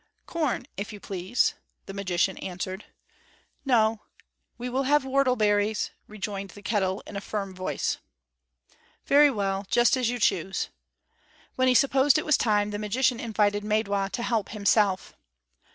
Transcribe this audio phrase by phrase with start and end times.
[0.25, 1.53] "Corn, if you please,"
[1.85, 2.85] the magician answered.
[3.63, 4.01] "No,
[4.57, 7.97] we will have whortleberries," rejoined the kettle, in a firm voice.
[9.05, 10.69] "Very well; just as you choose."
[11.55, 15.13] When he supposed it was time, the magician invited Maidwa to help himself.